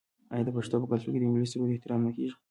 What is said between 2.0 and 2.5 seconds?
نه کیږي؟